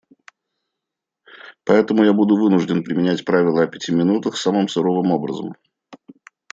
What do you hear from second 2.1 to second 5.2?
буду вынужден применять правило о пяти минутах самым суровым